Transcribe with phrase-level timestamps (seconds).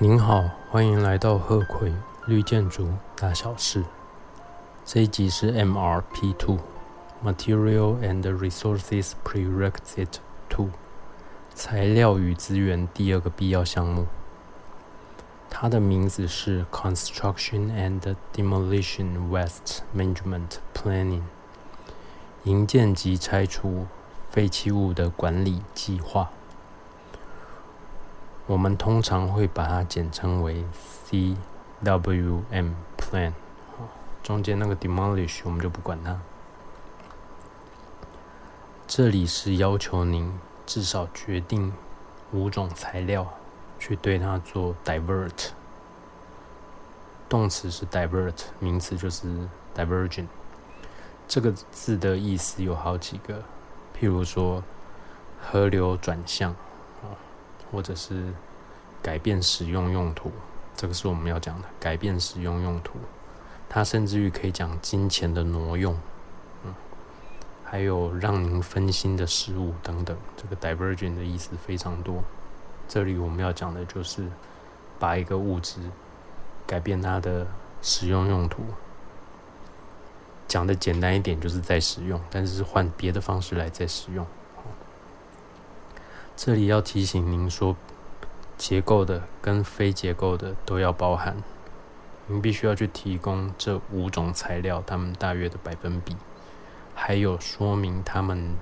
[0.00, 1.92] 您好，欢迎来到鹤葵
[2.26, 3.84] 绿建筑大小事。
[4.84, 6.58] 这一集是 MRP Two
[7.24, 10.16] Material and Resources Prerequisite
[10.48, 10.70] Two
[11.54, 14.06] 材料与资源第二个必要项目。
[15.48, 21.22] 它的名字是 Construction and Demolition Waste Management Planning
[22.42, 23.86] 营建及拆除
[24.32, 26.32] 废弃物的管理计划。
[28.46, 30.62] 我们通常会把它简称为
[31.08, 33.32] CWM Plan，
[34.22, 36.20] 中间那个 demolish 我们就不管它。
[38.86, 40.30] 这里是要求您
[40.66, 41.72] 至少决定
[42.32, 43.26] 五种材料，
[43.78, 45.48] 去对它做 divert。
[47.26, 50.26] 动词是 divert，名词就是 divergent。
[51.26, 53.42] 这个字的意思有好几个，
[53.98, 54.62] 譬如说
[55.40, 56.54] 河流转向。
[57.74, 58.32] 或者是
[59.02, 60.30] 改变使用用途，
[60.76, 61.66] 这个是我们要讲的。
[61.80, 62.92] 改变使用用途，
[63.68, 65.98] 它甚至于可以讲金钱的挪用，
[66.64, 66.72] 嗯，
[67.64, 70.16] 还有让您分心的事物等等。
[70.36, 72.22] 这个 divergent 的意思非常多。
[72.86, 74.30] 这里我们要讲的就是
[75.00, 75.80] 把一个物质
[76.64, 77.44] 改变它的
[77.82, 78.62] 使用用途。
[80.46, 84.24] 讲的简单一点，就是在使用，但是换别的方式来再使用。
[86.36, 87.76] 这里要提醒您说，
[88.58, 91.36] 结构的跟非结构的都要包含。
[92.26, 96.16] 您必须要去提供这五种材料它们大约的百分比，
[96.94, 98.56] 还有说明它们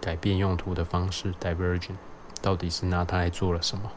[0.00, 1.96] 改变用途的方式 （divergent）
[2.40, 3.90] 到底是拿它来做了什么，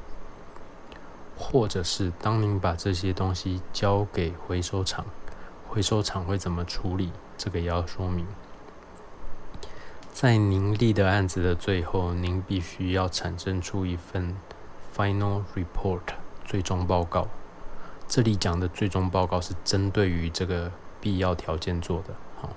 [1.37, 5.05] 或者是当您把这些东西交给回收厂，
[5.69, 8.27] 回收厂会怎么处理，这个也要说明。
[10.21, 14.35] 在您立的案子的最后，您必须要产生出一份
[14.95, 16.01] final report
[16.45, 17.27] 最终报告。
[18.07, 20.71] 这里讲的最终报告是针对于这个
[21.01, 22.13] 必要条件做的。
[22.39, 22.51] 好，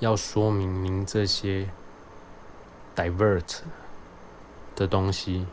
[0.00, 1.70] 要说明您这些
[2.94, 3.60] divert
[4.76, 5.46] 的东西，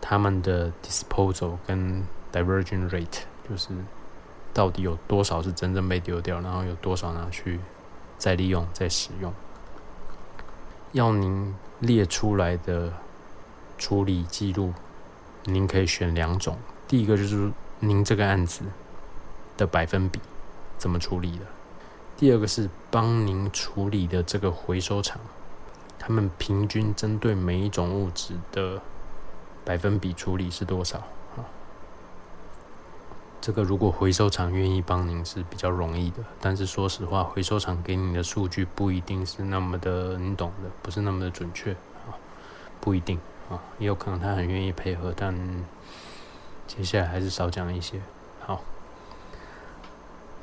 [0.00, 3.70] 他们的 disposal 跟 diversion rate，就是
[4.54, 7.58] 到底有多少是真正被丢掉，然后有多少拿去。
[8.18, 9.32] 再利用、再使用，
[10.92, 12.92] 要您列出来的
[13.78, 14.74] 处理记录，
[15.44, 16.58] 您可以选两种。
[16.88, 18.62] 第一个就是您这个案子
[19.56, 20.20] 的百分比
[20.76, 21.44] 怎么处理的；
[22.16, 25.20] 第二个是帮您处理的这个回收厂，
[25.98, 28.82] 他们平均针对每一种物质的
[29.64, 31.02] 百分比处理是多少。
[33.40, 42.18] 这个如果回收厂愿意帮您是比较容易的，但是说实话，回收厂给你的数据不一定是那么的，你懂的，不是那么的准确啊，
[42.80, 43.18] 不一定
[43.48, 45.34] 啊，也有可能他很愿意配合，但
[46.66, 48.00] 接下来还是少讲一些。
[48.40, 48.60] 好，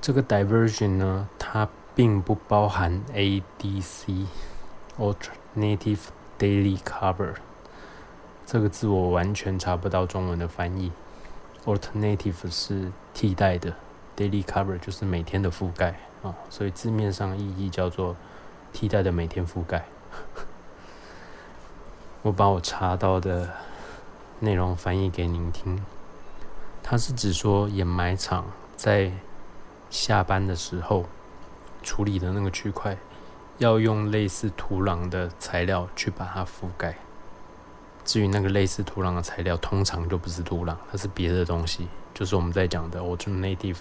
[0.01, 5.99] 这个 diversion 呢，它并不包含 ADC（Alternative
[6.39, 7.35] Daily Cover）
[8.45, 10.93] 这个字，我完全查不到中文的翻译。
[11.65, 13.73] Alternative 是替代的
[14.15, 18.15] ，Daily Cover 就是每天的覆盖啊，所以字面上意义叫做
[18.71, 19.85] 替代的每天覆盖。
[22.21, 23.49] 我把我查到的
[24.39, 25.83] 内容翻译给您听，
[26.83, 29.11] 它是指说掩埋场在
[29.89, 31.05] 下班的时候
[31.81, 32.95] 处理的那个区块，
[33.57, 36.95] 要用类似土壤的材料去把它覆盖。
[38.05, 43.77] 至于那个类似土壤的材料，通常就不是土壤，它是别的东西，就是我们在讲的 alternative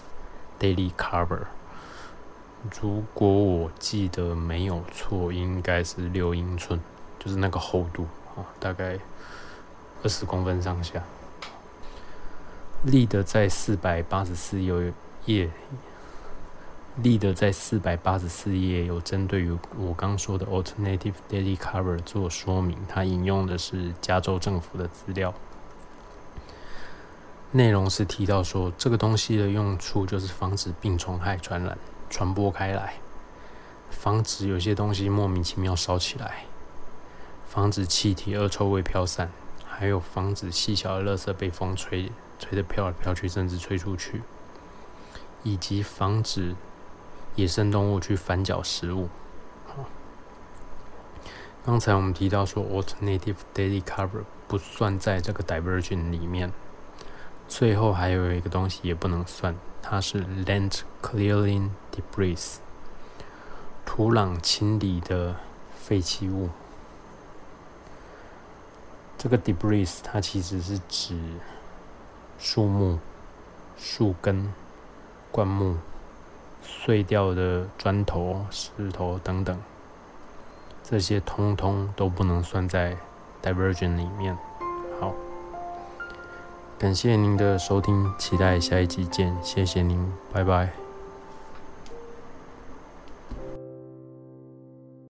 [0.59, 1.41] daily cover。
[2.81, 6.81] 如果我记得没有错，应该是六英寸，
[7.19, 8.99] 就是那个厚度啊，大概
[10.03, 11.03] 二十公分上下。
[12.83, 15.51] 立的在四百八十四页。
[17.03, 25.35] 立的在四百八十四页有针对于我刚说的 alternative daily cover 做说明，它引用的是加州政府的资料，
[27.51, 31.77] 内容是提到说这个东西的用处就是防止病虫害传染
[32.09, 32.95] 传播开来，
[33.91, 36.45] 防止有些东西莫名其妙烧起来，
[37.49, 39.33] 防止气体恶臭味飘散，
[39.67, 44.23] 还有防止细小的垃圾被风吹吹得飘来飘去，甚至吹出去，
[45.43, 46.55] 以及防止。
[47.37, 49.09] 野生动物去翻搅食物。
[51.65, 56.53] 刚才我们提到说，alternative daily cover 不算在这个 diversion 里面。
[57.49, 62.57] 最后还有一个东西也不能算，它是 land clearing debris，
[63.87, 65.37] 土壤清理的
[65.75, 66.51] 废弃物。
[69.17, 71.19] 这个 debris 它其实是指
[72.39, 72.99] 树木、
[73.77, 74.53] 树根、
[75.31, 75.79] 灌木、
[76.65, 79.57] 碎掉的砖头、石头等等，
[80.83, 82.97] 这些通通都不能算在
[83.43, 84.37] divergent 里面。
[85.01, 85.13] 好，
[86.79, 90.84] 感谢您的收听，期待下一集见，谢谢您，拜拜。